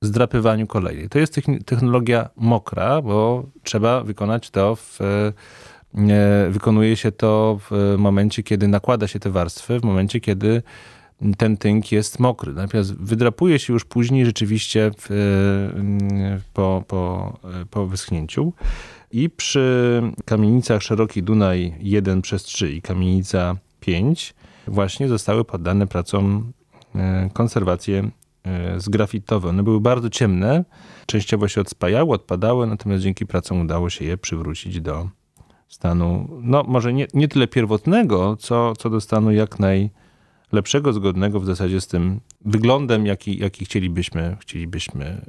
zdrapywaniu 0.02 0.66
kolejnej. 0.66 1.08
To 1.08 1.18
jest 1.18 1.40
technologia 1.66 2.30
mokra, 2.36 3.02
bo 3.02 3.46
trzeba 3.62 4.04
wykonać 4.04 4.50
to 4.50 4.76
w 4.76 5.00
e, 5.00 5.32
wykonuje 6.50 6.96
się 6.96 7.12
to 7.12 7.58
w 7.70 7.94
momencie, 7.98 8.42
kiedy 8.42 8.68
nakłada 8.68 9.06
się 9.06 9.18
te 9.18 9.30
warstwy, 9.30 9.80
w 9.80 9.84
momencie, 9.84 10.20
kiedy 10.20 10.62
ten 11.38 11.56
tynk 11.56 11.92
jest 11.92 12.20
mokry. 12.20 12.52
Natomiast 12.52 12.94
wydrapuje 12.94 13.58
się 13.58 13.72
już 13.72 13.84
później 13.84 14.26
rzeczywiście 14.26 14.90
w, 14.98 15.08
po, 16.52 16.84
po, 16.88 17.32
po 17.70 17.86
wyschnięciu. 17.86 18.52
I 19.10 19.30
przy 19.30 20.02
kamienicach 20.24 20.82
Szeroki 20.82 21.22
Dunaj 21.22 21.74
1 21.80 22.22
przez 22.22 22.42
3 22.42 22.72
i 22.72 22.82
kamienica 22.82 23.56
5 23.80 24.34
właśnie 24.66 25.08
zostały 25.08 25.44
poddane 25.44 25.86
pracom 25.86 26.52
e, 26.94 27.30
konserwacje 27.32 28.10
e, 28.44 28.80
zgrafitowe. 28.80 29.48
One 29.48 29.62
były 29.62 29.80
bardzo 29.80 30.10
ciemne, 30.10 30.64
częściowo 31.06 31.48
się 31.48 31.60
odspajały, 31.60 32.12
odpadały, 32.12 32.66
natomiast 32.66 33.02
dzięki 33.02 33.26
pracom 33.26 33.60
udało 33.60 33.90
się 33.90 34.04
je 34.04 34.16
przywrócić 34.16 34.80
do 34.80 35.08
stanu, 35.74 36.28
no 36.42 36.62
może 36.68 36.92
nie, 36.92 37.06
nie 37.14 37.28
tyle 37.28 37.48
pierwotnego, 37.48 38.36
co, 38.36 38.76
co 38.76 38.90
do 38.90 39.00
stanu 39.00 39.32
jak 39.32 39.56
najlepszego, 39.58 40.92
zgodnego 40.92 41.40
w 41.40 41.46
zasadzie 41.46 41.80
z 41.80 41.86
tym 41.86 42.20
wyglądem, 42.44 43.06
jaki, 43.06 43.38
jaki 43.38 43.64
chcielibyśmy, 43.64 44.36
chcielibyśmy 44.40 45.20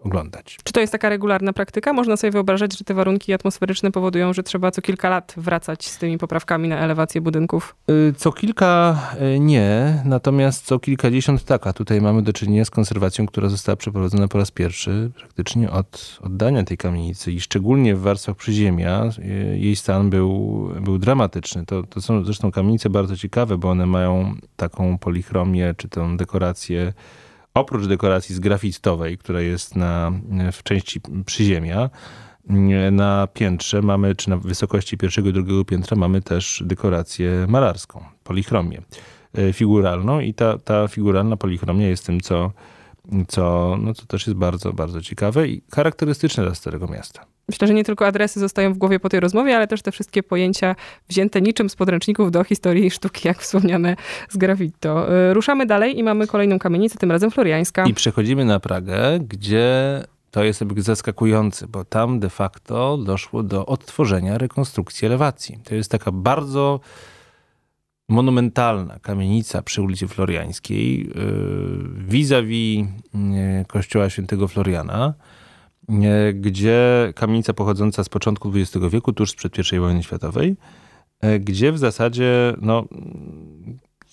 y, 0.00 0.02
oglądać. 0.02 0.58
Czy 0.64 0.72
to 0.72 0.80
jest 0.80 0.92
taka 0.92 1.08
regularna 1.08 1.52
praktyka? 1.52 1.92
Można 1.92 2.16
sobie 2.16 2.30
wyobrażać, 2.30 2.78
że 2.78 2.84
te 2.84 2.94
warunki 2.94 3.32
atmosferyczne 3.32 3.90
powodują, 3.90 4.32
że 4.32 4.42
trzeba 4.42 4.70
co 4.70 4.82
kilka 4.82 5.08
lat 5.08 5.34
wracać 5.36 5.88
z 5.88 5.98
tymi 5.98 6.18
poprawkami 6.18 6.68
na 6.68 6.78
elewację 6.78 7.20
budynków? 7.20 7.76
Y, 7.90 8.14
co 8.16 8.32
kilka 8.32 8.98
y, 9.34 9.40
nie, 9.40 10.02
natomiast 10.04 10.66
co 10.66 10.78
kilkadziesiąt 10.78 11.44
tak, 11.44 11.66
a 11.66 11.72
tutaj 11.72 12.00
mamy 12.00 12.22
do 12.22 12.32
czynienia 12.32 12.64
z 12.64 12.70
konserwacją, 12.70 13.26
która 13.26 13.48
została 13.48 13.76
przeprowadzona 13.76 14.28
po 14.28 14.38
raz 14.38 14.50
pierwszy 14.50 15.10
praktycznie 15.16 15.70
od 15.70 16.18
oddania 16.22 16.64
tej 16.64 16.76
kamienicy 16.76 17.32
i 17.32 17.40
szczególnie 17.40 17.96
w 17.96 18.00
warstwach 18.00 18.36
przyziemia 18.36 19.10
jej 19.54 19.76
stan 19.76 20.10
był, 20.10 20.68
był 20.80 20.98
dramatyczny. 20.98 21.66
To, 21.66 21.82
to 21.82 22.00
są 22.00 22.24
zresztą 22.24 22.50
kamienice 22.50 22.90
bardzo 22.90 23.16
ciekawe, 23.16 23.58
bo 23.58 23.70
one 23.70 23.86
mają 23.86 24.34
taką 24.56 24.98
polichromię, 24.98 25.74
czy 25.76 25.88
tę 25.88 26.16
dekorację 26.16 26.49
dekoracje, 26.50 26.92
oprócz 27.54 27.86
dekoracji 27.86 28.34
zgrafitowej, 28.34 29.18
która 29.18 29.40
jest 29.40 29.76
na, 29.76 30.12
w 30.52 30.62
części 30.62 31.00
przyziemia, 31.26 31.90
na 32.92 33.26
piętrze 33.26 33.82
mamy, 33.82 34.14
czy 34.14 34.30
na 34.30 34.36
wysokości 34.36 34.96
pierwszego 34.96 35.28
i 35.28 35.32
drugiego 35.32 35.64
piętra 35.64 35.96
mamy 35.96 36.22
też 36.22 36.62
dekorację 36.66 37.46
malarską, 37.48 38.04
polichromię 38.24 38.82
e, 39.34 39.52
figuralną 39.52 40.20
i 40.20 40.34
ta, 40.34 40.58
ta 40.58 40.88
figuralna 40.88 41.36
polichromia 41.36 41.88
jest 41.88 42.06
tym, 42.06 42.20
co, 42.20 42.52
co, 43.28 43.76
no, 43.80 43.94
co 43.94 44.06
też 44.06 44.26
jest 44.26 44.38
bardzo, 44.38 44.72
bardzo 44.72 45.02
ciekawe 45.02 45.48
i 45.48 45.62
charakterystyczne 45.74 46.44
dla 46.44 46.54
Starego 46.54 46.86
Miasta. 46.86 47.26
Myślę, 47.50 47.68
że 47.68 47.74
nie 47.74 47.84
tylko 47.84 48.06
adresy 48.06 48.40
zostają 48.40 48.72
w 48.72 48.78
głowie 48.78 49.00
po 49.00 49.08
tej 49.08 49.20
rozmowie, 49.20 49.56
ale 49.56 49.66
też 49.66 49.82
te 49.82 49.92
wszystkie 49.92 50.22
pojęcia 50.22 50.76
wzięte 51.08 51.40
niczym 51.40 51.70
z 51.70 51.76
podręczników 51.76 52.30
do 52.30 52.44
historii 52.44 52.90
sztuki, 52.90 53.28
jak 53.28 53.38
wspomniane 53.38 53.96
z 54.28 54.36
Gravito. 54.36 55.14
Y, 55.30 55.34
ruszamy 55.34 55.66
dalej 55.66 55.98
i 55.98 56.02
mamy 56.02 56.26
kolejną 56.26 56.58
kamienicę, 56.58 56.98
tym 56.98 57.10
razem 57.10 57.30
floriańska. 57.30 57.86
I 57.86 57.94
przechodzimy 57.94 58.44
na 58.44 58.60
Pragę, 58.60 59.18
gdzie 59.28 60.02
to 60.30 60.44
jest 60.44 60.60
jakby 60.60 60.82
zaskakujące, 60.82 61.66
bo 61.68 61.84
tam 61.84 62.20
de 62.20 62.30
facto 62.30 62.96
doszło 62.96 63.42
do 63.42 63.66
odtworzenia 63.66 64.38
rekonstrukcji 64.38 65.06
elewacji. 65.06 65.58
To 65.64 65.74
jest 65.74 65.90
taka 65.90 66.12
bardzo 66.12 66.80
monumentalna 68.08 68.98
kamienica 68.98 69.62
przy 69.62 69.82
ulicy 69.82 70.08
Floriańskiej, 70.08 71.06
y, 71.06 71.12
vis-a-vis 72.08 72.84
y, 72.84 73.64
kościoła 73.66 74.10
świętego 74.10 74.48
Floriana, 74.48 75.14
gdzie 76.34 77.12
kamienica 77.16 77.52
pochodząca 77.52 78.04
z 78.04 78.08
początku 78.08 78.52
XX 78.54 78.86
wieku, 78.90 79.12
tuż 79.12 79.30
sprzed 79.30 79.72
I 79.72 79.78
wojny 79.78 80.02
światowej, 80.02 80.56
e, 81.20 81.38
gdzie 81.38 81.72
w 81.72 81.78
zasadzie 81.78 82.54
no, 82.60 82.84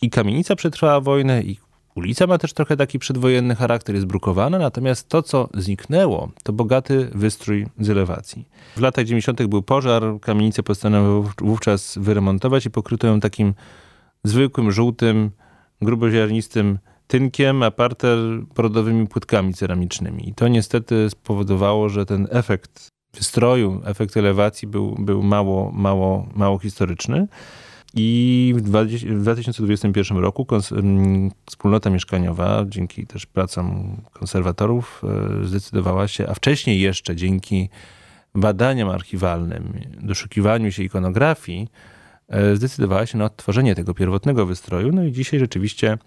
i 0.01 0.09
kamienica 0.09 0.55
przetrwała 0.55 1.01
wojnę, 1.01 1.41
i 1.43 1.57
ulica 1.95 2.27
ma 2.27 2.37
też 2.37 2.53
trochę 2.53 2.77
taki 2.77 2.99
przedwojenny 2.99 3.55
charakter, 3.55 3.95
jest 3.95 4.07
brukowana, 4.07 4.59
natomiast 4.59 5.09
to, 5.09 5.23
co 5.23 5.49
zniknęło, 5.53 6.31
to 6.43 6.53
bogaty 6.53 7.09
wystrój 7.15 7.67
z 7.79 7.89
elewacji. 7.89 8.45
W 8.75 8.81
latach 8.81 9.05
90. 9.05 9.45
był 9.45 9.61
pożar, 9.61 10.03
kamienicę 10.21 10.63
postanowiono 10.63 11.29
wówczas 11.41 11.97
wyremontować 11.97 12.65
i 12.65 12.71
pokryto 12.71 13.07
ją 13.07 13.19
takim 13.19 13.53
zwykłym, 14.23 14.71
żółtym, 14.71 15.31
gruboziarnistym 15.81 16.79
tynkiem, 17.07 17.63
a 17.63 17.71
parter 17.71 18.19
brodowymi 18.55 19.07
płytkami 19.07 19.53
ceramicznymi. 19.53 20.29
I 20.29 20.33
to 20.33 20.47
niestety 20.47 21.09
spowodowało, 21.09 21.89
że 21.89 22.05
ten 22.05 22.27
efekt 22.31 22.87
wystroju, 23.13 23.81
efekt 23.85 24.17
elewacji 24.17 24.67
był, 24.67 24.95
był 24.99 25.23
mało, 25.23 25.71
mało, 25.71 26.29
mało 26.35 26.59
historyczny. 26.59 27.27
I 27.93 28.53
w 28.57 28.61
2021 28.61 30.17
roku 30.17 30.47
wspólnota 31.45 31.89
mieszkaniowa, 31.89 32.65
dzięki 32.67 33.07
też 33.07 33.25
pracom 33.25 34.01
konserwatorów, 34.13 35.01
e, 35.41 35.45
zdecydowała 35.45 36.07
się, 36.07 36.27
a 36.27 36.33
wcześniej 36.33 36.81
jeszcze 36.81 37.15
dzięki 37.15 37.69
badaniom 38.35 38.89
archiwalnym, 38.89 39.73
doszukiwaniu 40.01 40.71
się 40.71 40.83
ikonografii, 40.83 41.67
e, 42.27 42.55
zdecydowała 42.55 43.05
się 43.05 43.17
na 43.17 43.25
odtworzenie 43.25 43.75
tego 43.75 43.93
pierwotnego 43.93 44.45
wystroju. 44.45 44.91
No 44.91 45.03
i 45.03 45.11
dzisiaj 45.11 45.39
rzeczywiście 45.39 45.97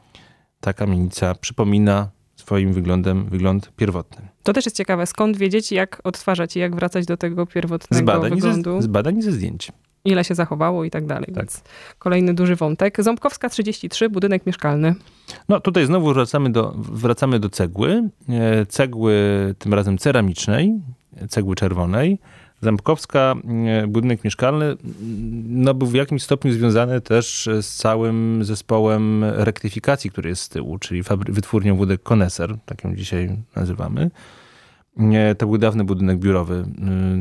ta 0.60 0.72
kamienica 0.72 1.34
przypomina 1.34 2.10
swoim 2.36 2.72
wyglądem 2.72 3.24
wygląd 3.28 3.72
pierwotny. 3.76 4.28
To 4.42 4.52
też 4.52 4.64
jest 4.64 4.76
ciekawe, 4.76 5.06
skąd 5.06 5.36
wiedzieć, 5.36 5.72
jak 5.72 6.00
odtwarzać 6.04 6.56
i 6.56 6.58
jak 6.58 6.74
wracać 6.74 7.06
do 7.06 7.16
tego 7.16 7.46
pierwotnego 7.46 8.02
z 8.02 8.06
badań 8.06 8.30
wyglądu. 8.30 8.76
Ze, 8.76 8.82
z 8.82 8.86
badań 8.86 9.18
i 9.18 9.22
ze 9.22 9.32
zdjęć. 9.32 9.72
Ile 10.04 10.24
się 10.24 10.34
zachowało 10.34 10.84
i 10.84 10.90
tak 10.90 11.06
dalej. 11.06 11.26
Tak. 11.26 11.36
Więc 11.36 11.62
kolejny 11.98 12.34
duży 12.34 12.56
wątek. 12.56 13.02
Ząbkowska 13.02 13.48
33, 13.48 14.10
budynek 14.10 14.46
mieszkalny. 14.46 14.94
No 15.48 15.60
tutaj 15.60 15.86
znowu 15.86 16.14
wracamy 16.14 16.52
do, 16.52 16.74
wracamy 16.76 17.38
do 17.38 17.50
cegły. 17.50 18.08
E, 18.28 18.66
cegły 18.66 19.14
tym 19.58 19.74
razem 19.74 19.98
ceramicznej, 19.98 20.80
cegły 21.28 21.56
czerwonej. 21.56 22.18
Ząbkowska, 22.60 23.34
e, 23.82 23.86
budynek 23.86 24.24
mieszkalny, 24.24 24.76
no 25.48 25.74
był 25.74 25.88
w 25.88 25.94
jakimś 25.94 26.22
stopniu 26.22 26.52
związany 26.52 27.00
też 27.00 27.48
z 27.62 27.76
całym 27.76 28.44
zespołem 28.44 29.24
rektyfikacji, 29.24 30.10
który 30.10 30.28
jest 30.28 30.42
z 30.42 30.48
tyłu, 30.48 30.78
czyli 30.78 31.02
wytwórnią 31.28 31.76
wódek 31.76 32.02
Koneser, 32.02 32.56
tak 32.64 32.84
ją 32.84 32.96
dzisiaj 32.96 33.36
nazywamy. 33.56 34.10
To 35.38 35.46
był 35.46 35.58
dawny 35.58 35.84
budynek 35.84 36.18
biurowy 36.18 36.64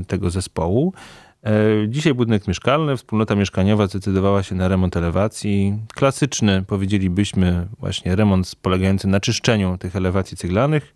tego 0.07 0.29
zespołu. 0.29 0.93
E, 1.43 1.51
dzisiaj 1.87 2.13
budynek 2.13 2.47
mieszkalny, 2.47 2.97
wspólnota 2.97 3.35
mieszkaniowa 3.35 3.87
zdecydowała 3.87 4.43
się 4.43 4.55
na 4.55 4.67
remont 4.67 4.97
elewacji. 4.97 5.77
Klasyczny, 5.93 6.63
powiedzielibyśmy, 6.67 7.67
właśnie 7.79 8.15
remont 8.15 8.55
polegający 8.61 9.07
na 9.07 9.19
czyszczeniu 9.19 9.77
tych 9.77 9.95
elewacji 9.95 10.37
ceglanych 10.37 10.93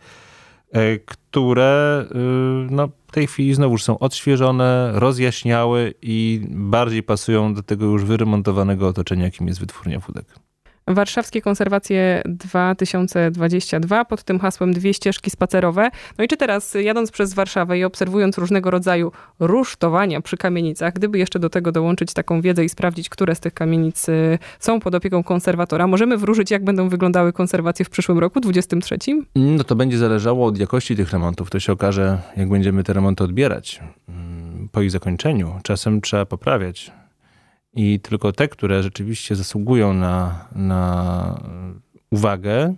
które 1.05 2.05
y, 2.11 2.15
no, 2.71 2.89
w 3.07 3.11
tej 3.11 3.27
chwili 3.27 3.53
znowu 3.53 3.77
są 3.77 3.99
odświeżone, 3.99 4.91
rozjaśniały 4.93 5.93
i 6.01 6.41
bardziej 6.49 7.03
pasują 7.03 7.53
do 7.53 7.63
tego 7.63 7.85
już 7.85 8.05
wyremontowanego 8.05 8.87
otoczenia, 8.87 9.23
jakim 9.23 9.47
jest 9.47 9.59
wytwórnia 9.59 9.99
wódek. 9.99 10.25
Warszawskie 10.87 11.41
Konserwacje 11.41 12.21
2022 12.25 14.05
pod 14.05 14.23
tym 14.23 14.39
hasłem 14.39 14.73
dwie 14.73 14.93
ścieżki 14.93 15.29
spacerowe. 15.29 15.89
No 16.17 16.23
i 16.23 16.27
czy 16.27 16.37
teraz 16.37 16.73
jadąc 16.73 17.11
przez 17.11 17.33
Warszawę 17.33 17.79
i 17.79 17.83
obserwując 17.83 18.37
różnego 18.37 18.71
rodzaju 18.71 19.11
rusztowania 19.39 20.21
przy 20.21 20.37
kamienicach, 20.37 20.93
gdyby 20.93 21.17
jeszcze 21.17 21.39
do 21.39 21.49
tego 21.49 21.71
dołączyć 21.71 22.13
taką 22.13 22.41
wiedzę 22.41 22.65
i 22.65 22.69
sprawdzić, 22.69 23.09
które 23.09 23.35
z 23.35 23.39
tych 23.39 23.53
kamienic 23.53 24.09
y, 24.09 24.39
są 24.59 24.79
pod 24.79 24.95
opieką 24.95 25.23
konserwatora, 25.23 25.87
możemy 25.87 26.17
wróżyć, 26.17 26.51
jak 26.51 26.63
będą 26.63 26.89
wyglądały 26.89 27.33
konserwacje 27.33 27.85
w 27.85 27.89
przyszłym 27.89 28.19
roku, 28.19 28.39
23? 28.39 28.97
No 29.35 29.63
to 29.63 29.75
będzie 29.75 29.97
zależało 29.97 30.47
od 30.47 30.57
jakości 30.57 30.95
tych 30.95 31.11
remontów. 31.11 31.49
To 31.49 31.59
się 31.59 31.73
okaże, 31.73 32.17
jak 32.37 32.49
będziemy 32.49 32.83
te 32.83 32.93
remonty 32.93 33.23
odbierać 33.23 33.81
mm, 34.09 34.69
po 34.71 34.81
ich 34.81 34.91
zakończeniu. 34.91 35.59
Czasem 35.63 36.01
trzeba 36.01 36.25
poprawiać 36.25 36.91
i 37.75 37.99
tylko 37.99 38.31
te, 38.31 38.47
które 38.47 38.83
rzeczywiście 38.83 39.35
zasługują 39.35 39.93
na, 39.93 40.47
na 40.55 41.41
uwagę, 42.11 42.75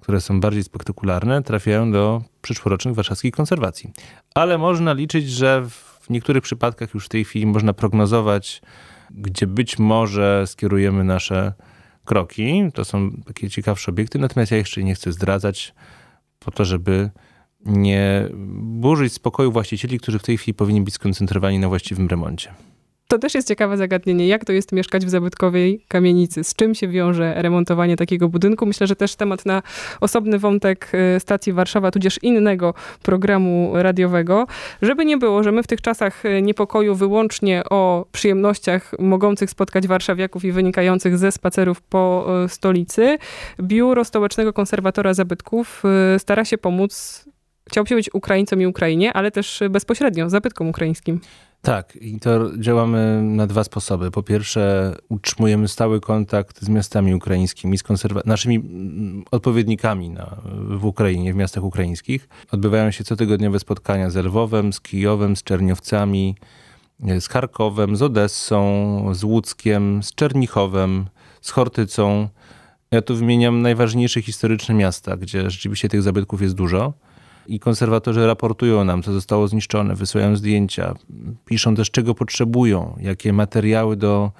które 0.00 0.20
są 0.20 0.40
bardziej 0.40 0.62
spektakularne, 0.62 1.42
trafiają 1.42 1.92
do 1.92 2.22
przyszłorocznych 2.42 2.94
warszawskich 2.94 3.34
konserwacji. 3.34 3.92
Ale 4.34 4.58
można 4.58 4.92
liczyć, 4.92 5.30
że 5.30 5.68
w 5.68 6.10
niektórych 6.10 6.42
przypadkach 6.42 6.94
już 6.94 7.06
w 7.06 7.08
tej 7.08 7.24
chwili 7.24 7.46
można 7.46 7.72
prognozować, 7.72 8.62
gdzie 9.10 9.46
być 9.46 9.78
może 9.78 10.44
skierujemy 10.46 11.04
nasze 11.04 11.52
kroki. 12.04 12.70
To 12.74 12.84
są 12.84 13.10
takie 13.26 13.50
ciekawsze 13.50 13.90
obiekty, 13.90 14.18
natomiast 14.18 14.52
ja 14.52 14.58
jeszcze 14.58 14.82
nie 14.82 14.94
chcę 14.94 15.12
zdradzać 15.12 15.74
po 16.38 16.50
to, 16.50 16.64
żeby 16.64 17.10
nie 17.66 18.28
burzyć 18.56 19.12
spokoju 19.12 19.52
właścicieli, 19.52 19.98
którzy 19.98 20.18
w 20.18 20.22
tej 20.22 20.38
chwili 20.38 20.54
powinni 20.54 20.80
być 20.80 20.94
skoncentrowani 20.94 21.58
na 21.58 21.68
właściwym 21.68 22.08
remoncie. 22.08 22.54
To 23.08 23.18
też 23.18 23.34
jest 23.34 23.48
ciekawe 23.48 23.76
zagadnienie, 23.76 24.28
jak 24.28 24.44
to 24.44 24.52
jest 24.52 24.72
mieszkać 24.72 25.06
w 25.06 25.08
zabytkowej 25.08 25.84
kamienicy, 25.88 26.44
z 26.44 26.54
czym 26.54 26.74
się 26.74 26.88
wiąże 26.88 27.34
remontowanie 27.36 27.96
takiego 27.96 28.28
budynku. 28.28 28.66
Myślę, 28.66 28.86
że 28.86 28.96
też 28.96 29.16
temat 29.16 29.46
na 29.46 29.62
osobny 30.00 30.38
wątek 30.38 30.92
y, 31.16 31.20
stacji 31.20 31.52
Warszawa, 31.52 31.90
tudzież 31.90 32.22
innego 32.22 32.74
programu 33.02 33.70
radiowego. 33.74 34.46
Żeby 34.82 35.04
nie 35.04 35.16
było, 35.16 35.42
że 35.42 35.52
my 35.52 35.62
w 35.62 35.66
tych 35.66 35.80
czasach 35.80 36.24
y, 36.24 36.42
niepokoju 36.42 36.94
wyłącznie 36.94 37.62
o 37.70 38.06
przyjemnościach 38.12 38.94
mogących 38.98 39.50
spotkać 39.50 39.86
warszawiaków 39.86 40.44
i 40.44 40.52
wynikających 40.52 41.18
ze 41.18 41.32
spacerów 41.32 41.82
po 41.82 42.26
y, 42.44 42.48
stolicy, 42.48 43.18
Biuro 43.60 44.04
Stołecznego 44.04 44.52
Konserwatora 44.52 45.14
Zabytków 45.14 45.82
stara 46.18 46.44
się 46.44 46.58
pomóc 46.58 47.24
chciałby 47.68 47.88
się 47.88 47.94
być 47.94 48.14
Ukraińcom 48.14 48.62
i 48.62 48.66
Ukrainie, 48.66 49.12
ale 49.12 49.30
też 49.30 49.62
bezpośrednio 49.70 50.30
zabytkom 50.30 50.68
ukraińskim. 50.68 51.20
Tak, 51.64 51.96
i 52.00 52.20
to 52.20 52.58
działamy 52.58 53.22
na 53.22 53.46
dwa 53.46 53.64
sposoby. 53.64 54.10
Po 54.10 54.22
pierwsze, 54.22 54.94
utrzymujemy 55.08 55.68
stały 55.68 56.00
kontakt 56.00 56.62
z 56.62 56.68
miastami 56.68 57.14
ukraińskimi, 57.14 57.78
z 57.78 57.82
naszymi 58.24 58.56
mm, 58.56 59.24
odpowiednikami 59.30 60.10
na, 60.10 60.36
w 60.68 60.84
Ukrainie, 60.84 61.32
w 61.32 61.36
miastach 61.36 61.64
ukraińskich. 61.64 62.28
Odbywają 62.52 62.90
się 62.90 63.04
cotygodniowe 63.04 63.58
spotkania 63.58 64.10
z 64.10 64.16
Lwowem, 64.16 64.72
z 64.72 64.80
Kijowem, 64.80 65.36
z 65.36 65.42
Czerniowcami, 65.42 66.36
z 67.20 67.28
Charkowem, 67.28 67.96
z 67.96 68.02
Odessą, 68.02 69.14
z 69.14 69.24
Łódzkiem, 69.24 70.02
z 70.02 70.14
Czernichowem, 70.14 71.06
z 71.40 71.50
Chortycą. 71.50 72.28
Ja 72.90 73.02
tu 73.02 73.16
wymieniam 73.16 73.62
najważniejsze 73.62 74.22
historyczne 74.22 74.74
miasta, 74.74 75.16
gdzie 75.16 75.50
rzeczywiście 75.50 75.88
tych 75.88 76.02
zabytków 76.02 76.42
jest 76.42 76.54
dużo 76.54 76.92
i 77.46 77.60
konserwatorzy 77.60 78.26
raportują 78.26 78.84
nam, 78.84 79.02
co 79.02 79.12
zostało 79.12 79.48
zniszczone, 79.48 79.94
wysyłają 79.94 80.36
zdjęcia, 80.36 80.94
piszą 81.44 81.74
też, 81.74 81.90
czego 81.90 82.14
potrzebują, 82.14 82.96
jakie 83.00 83.32
materiały 83.32 83.96
do 83.96 84.32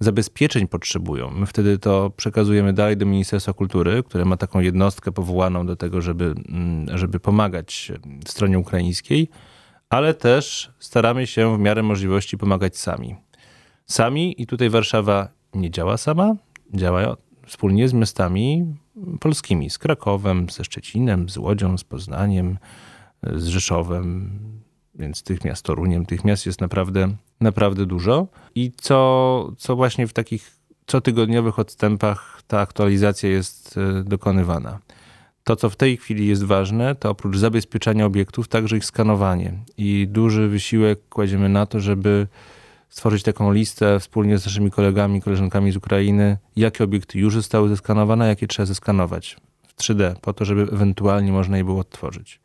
zabezpieczeń 0.00 0.68
potrzebują. 0.68 1.30
My 1.30 1.46
wtedy 1.46 1.78
to 1.78 2.10
przekazujemy 2.16 2.72
dalej 2.72 2.96
do 2.96 3.06
Ministerstwa 3.06 3.52
Kultury, 3.52 4.02
które 4.02 4.24
ma 4.24 4.36
taką 4.36 4.60
jednostkę 4.60 5.12
powołaną 5.12 5.66
do 5.66 5.76
tego, 5.76 6.00
żeby, 6.00 6.34
mm, 6.48 6.98
żeby 6.98 7.20
pomagać 7.20 7.92
stronie 8.26 8.58
ukraińskiej, 8.58 9.28
ale 9.88 10.14
też 10.14 10.70
staramy 10.78 11.26
się 11.26 11.56
w 11.56 11.60
miarę 11.60 11.82
możliwości 11.82 12.38
pomagać 12.38 12.76
sami. 12.76 13.16
Sami 13.86 14.42
i 14.42 14.46
tutaj 14.46 14.70
Warszawa 14.70 15.28
nie 15.54 15.70
działa 15.70 15.96
sama, 15.96 16.34
działa 16.74 17.16
wspólnie 17.52 17.88
z 17.88 17.92
miastami 17.92 18.66
polskimi, 19.20 19.70
z 19.70 19.78
Krakowem, 19.78 20.46
ze 20.50 20.64
Szczecinem, 20.64 21.28
z 21.28 21.36
Łodzią, 21.36 21.78
z 21.78 21.84
Poznaniem, 21.84 22.58
z 23.22 23.46
Rzeszowem, 23.46 24.30
więc 24.94 25.22
tych 25.22 25.44
miast, 25.44 25.64
Toruniem, 25.64 26.06
tych 26.06 26.24
miast 26.24 26.46
jest 26.46 26.60
naprawdę, 26.60 27.08
naprawdę 27.40 27.86
dużo. 27.86 28.26
I 28.54 28.72
co, 28.76 29.52
co 29.58 29.76
właśnie 29.76 30.06
w 30.06 30.12
takich 30.12 30.56
cotygodniowych 30.86 31.58
odstępach 31.58 32.42
ta 32.46 32.60
aktualizacja 32.60 33.30
jest 33.30 33.76
e, 33.76 34.04
dokonywana. 34.04 34.78
To, 35.44 35.56
co 35.56 35.70
w 35.70 35.76
tej 35.76 35.96
chwili 35.96 36.26
jest 36.26 36.44
ważne, 36.44 36.94
to 36.94 37.10
oprócz 37.10 37.36
zabezpieczania 37.36 38.06
obiektów, 38.06 38.48
także 38.48 38.76
ich 38.76 38.84
skanowanie. 38.84 39.52
I 39.76 40.08
duży 40.10 40.48
wysiłek 40.48 41.08
kładziemy 41.08 41.48
na 41.48 41.66
to, 41.66 41.80
żeby 41.80 42.26
stworzyć 42.92 43.22
taką 43.22 43.52
listę 43.52 44.00
wspólnie 44.00 44.38
z 44.38 44.46
naszymi 44.46 44.70
kolegami, 44.70 45.22
koleżankami 45.22 45.72
z 45.72 45.76
Ukrainy, 45.76 46.38
jakie 46.56 46.84
obiekty 46.84 47.18
już 47.18 47.34
zostały 47.34 47.68
zeskanowane, 47.68 48.28
jakie 48.28 48.46
trzeba 48.46 48.66
zeskanować 48.66 49.36
w 49.68 49.76
3D, 49.76 50.14
po 50.20 50.32
to, 50.32 50.44
żeby 50.44 50.62
ewentualnie 50.62 51.32
można 51.32 51.56
je 51.56 51.64
było 51.64 51.80
odtworzyć. 51.80 52.40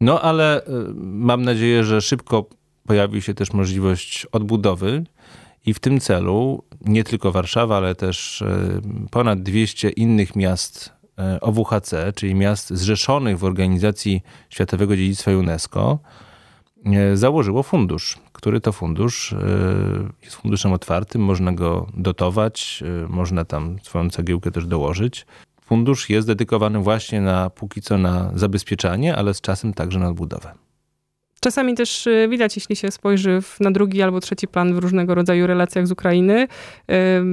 No 0.00 0.20
ale 0.20 0.62
y, 0.62 0.64
mam 1.02 1.42
nadzieję, 1.42 1.84
że 1.84 2.02
szybko 2.02 2.46
pojawi 2.86 3.22
się 3.22 3.34
też 3.34 3.52
możliwość 3.52 4.26
odbudowy 4.32 5.04
i 5.66 5.74
w 5.74 5.78
tym 5.78 6.00
celu 6.00 6.64
nie 6.80 7.04
tylko 7.04 7.32
Warszawa, 7.32 7.76
ale 7.76 7.94
też 7.94 8.42
y, 8.42 8.80
ponad 9.10 9.42
200 9.42 9.90
innych 9.90 10.36
miast 10.36 10.92
y, 11.36 11.40
OWHC, 11.40 12.12
czyli 12.14 12.34
miast 12.34 12.70
zrzeszonych 12.70 13.38
w 13.38 13.44
organizacji 13.44 14.22
Światowego 14.50 14.96
Dziedzictwa 14.96 15.30
UNESCO, 15.30 15.98
założyło 17.14 17.62
fundusz, 17.62 18.18
który 18.32 18.60
to 18.60 18.72
fundusz? 18.72 19.34
Jest 20.22 20.36
funduszem 20.36 20.72
otwartym, 20.72 21.22
można 21.22 21.52
go 21.52 21.86
dotować, 21.94 22.84
można 23.08 23.44
tam 23.44 23.78
swoją 23.82 24.10
cegiełkę 24.10 24.50
też 24.50 24.66
dołożyć. 24.66 25.26
Fundusz 25.64 26.10
jest 26.10 26.26
dedykowany 26.26 26.78
właśnie 26.78 27.20
na 27.20 27.50
póki 27.50 27.82
co 27.82 27.98
na 27.98 28.30
zabezpieczanie, 28.34 29.16
ale 29.16 29.34
z 29.34 29.40
czasem 29.40 29.74
także 29.74 29.98
na 29.98 30.08
odbudowę. 30.08 30.54
Czasami 31.40 31.74
też 31.74 32.06
y, 32.06 32.26
widać, 32.30 32.56
jeśli 32.56 32.76
się 32.76 32.90
spojrzy 32.90 33.40
na 33.60 33.70
drugi 33.70 34.02
albo 34.02 34.20
trzeci 34.20 34.48
plan 34.48 34.74
w 34.74 34.78
różnego 34.78 35.14
rodzaju 35.14 35.46
relacjach 35.46 35.86
z 35.86 35.92
Ukrainy, 35.92 36.48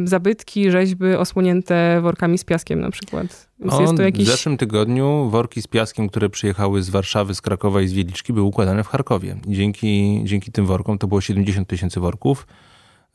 zabytki, 0.04 0.72
rzeźby 0.72 1.15
osłonięte 1.15 2.02
workami 2.02 2.38
z 2.38 2.43
piaskiem 2.43 2.80
na 2.80 2.91
przykład. 2.91 3.48
Więc 3.60 4.00
jakiś... 4.00 4.28
W 4.28 4.32
zeszłym 4.32 4.58
tygodniu 4.58 5.30
worki 5.30 5.62
z 5.62 5.67
piaskiem, 5.67 6.10
które 6.10 6.30
przyjechały 6.30 6.84
z 6.84 6.89
Warszawy, 6.89 7.36
z 7.36 7.41
Krakowa 7.41 7.82
i 7.82 7.88
z 7.88 7.93
Wieliczki 7.93 8.34
były 8.34 8.48
układane 8.48 8.84
w 8.84 8.88
Charkowie. 8.88 9.36
Dzięki, 9.48 10.22
dzięki 10.24 10.52
tym 10.52 10.65
workom, 10.65 10.98
to 10.98 11.08
było 11.08 11.22
70 11.22 11.67
tysięcy 11.67 12.00
worków, 12.00 12.48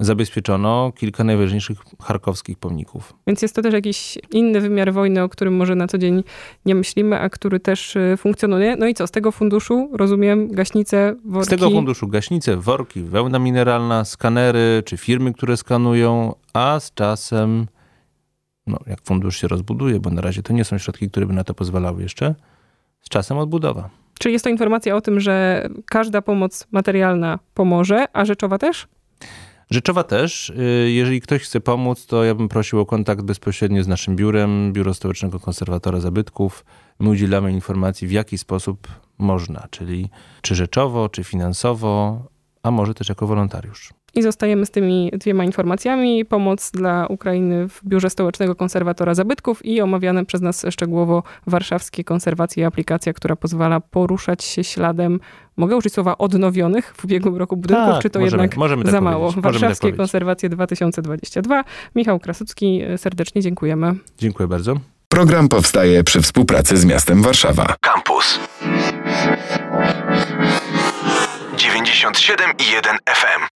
zabezpieczono 0.05 0.93
kilka 0.97 1.25
najważniejszych 1.25 1.79
charkowskich 2.01 2.59
pomników. 2.59 3.15
Więc 3.27 3.43
jest 3.43 3.55
to 3.55 3.63
też 3.63 3.75
jakiś 3.75 4.19
inny 4.31 4.61
wymiar 4.61 4.93
wojny, 4.93 5.23
o 5.23 5.29
którym 5.29 5.57
może 5.57 5.75
na 5.75 5.87
co 5.87 5.99
dzień 5.99 6.25
nie 6.67 6.75
myślimy, 6.75 7.21
a 7.21 7.29
który 7.29 7.61
też 7.61 7.97
y, 7.97 8.17
funkcjonuje. 8.19 8.77
No 8.77 8.87
i 8.87 8.95
co, 8.95 9.07
z 9.07 9.11
tego 9.11 9.33
funduszu, 9.33 9.91
rozumiem, 9.93 10.49
gaśnice, 10.49 11.17
worki? 11.25 11.47
Z 11.47 11.51
tego 11.51 11.71
funduszu 11.71 12.09
gaśnice, 12.09 12.57
worki, 12.57 13.03
wełna 13.03 13.39
mineralna, 13.39 14.05
skanery, 14.05 14.83
czy 14.85 14.97
firmy, 14.97 15.33
które 15.33 15.57
skanują, 15.57 16.35
a 16.53 16.81
z 16.81 16.95
czasem, 16.95 17.67
no 18.67 18.79
jak 18.87 19.03
fundusz 19.03 19.37
się 19.41 19.49
rozbuduje, 19.49 20.01
bo 20.01 20.11
na 20.11 20.21
razie 20.21 20.43
to 20.43 20.53
nie 20.53 20.65
są 20.65 20.79
środki, 20.79 21.11
które 21.11 21.27
by 21.27 21.33
na 21.33 21.45
to 21.45 21.55
pozwalały 21.55 22.03
jeszcze, 22.03 22.35
z 23.01 23.09
czasem 23.09 23.39
odbudowa. 23.39 23.91
Czyli 24.19 24.33
jest 24.33 24.45
to 24.45 24.51
informacja 24.51 24.97
o 24.97 25.01
tym, 25.01 25.21
że 25.21 25.69
każda 25.87 26.23
pomoc 26.23 26.67
materialna 26.71 27.39
pomoże, 27.55 28.05
a 28.13 28.25
rzeczowa 28.25 28.59
też? 28.59 28.89
Rzeczowa 29.73 30.05
też. 30.05 30.51
Y, 30.51 30.91
jeżeli 30.91 31.21
ktoś 31.21 31.43
chce 31.43 31.61
pomóc, 31.61 32.07
to 32.07 32.25
ja 32.25 32.35
bym 32.35 32.49
prosił 32.49 32.81
o 32.81 32.87
kontakt 32.87 33.23
bezpośrednio 33.23 33.83
z 33.83 33.89
naszym 33.89 34.17
biurem, 34.17 34.73
Biuro 34.73 34.95
Stołecznego 34.95 35.41
Konserwatora 35.41 36.01
Zabytków. 36.01 36.65
My 36.99 37.11
udzielamy 37.11 37.53
informacji, 37.53 38.09
w 38.09 38.13
jaki 38.13 38.39
sposób 38.39 38.89
można, 39.19 39.69
czyli 39.71 40.11
czy 40.43 40.55
rzeczowo, 40.55 41.09
czy 41.09 41.25
finansowo, 41.25 42.23
a 42.63 42.71
może 42.71 42.95
też 42.95 43.09
jako 43.09 43.27
wolontariusz. 43.27 44.02
I 44.15 44.23
zostajemy 44.23 44.67
z 44.67 44.71
tymi 44.71 45.11
dwiema 45.15 45.45
informacjami. 45.45 46.25
Pomoc 46.25 46.71
dla 46.71 47.07
Ukrainy 47.07 47.69
w 47.69 47.81
Biurze 47.85 48.11
Stołecznego 48.11 48.55
Konserwatora 48.55 49.15
Zabytków 49.15 49.65
i 49.65 49.81
omawiane 49.81 50.27
przez 50.27 50.41
nas 50.41 50.67
szczegółowo 50.71 51.23
warszawskie 51.47 52.05
konserwacje 52.05 52.63
i 52.63 52.67
aplikacja, 52.67 53.13
która 53.13 53.37
pozwala 53.37 53.81
poruszać 53.81 54.45
się 54.45 54.65
śladem, 54.65 55.21
mogę 55.57 55.77
użyć 55.77 55.93
słowa 55.93 56.19
odnowionych 56.19 56.95
w 56.97 57.05
ubiegłym 57.05 57.37
roku 57.37 57.57
budynków, 57.57 57.93
tak, 57.93 58.03
czy 58.03 58.11
to 58.11 58.21
możemy, 58.21 58.43
jednak 58.43 58.57
możemy 58.57 58.85
za 58.85 58.93
tak 58.93 59.03
mało? 59.03 59.33
Tak 59.33 59.43
Warszawskie 59.43 59.89
tak 59.89 59.97
konserwacje 59.97 60.49
2022. 60.49 61.65
Michał 61.95 62.21
Krasucki, 62.21 62.81
serdecznie 62.97 63.43
dziękujemy. 63.43 63.95
Dziękuję 64.19 64.49
bardzo. 64.49 64.77
Program 65.09 65.49
powstaje 65.49 66.05
przy 66.05 66.23
współpracy 66.23 66.77
z 66.77 66.85
miastem 66.85 67.23
Warszawa. 67.23 67.75
Campus 67.81 68.41
97 71.57 72.51
i 72.59 72.73
1 72.73 72.97
FM. 73.07 73.43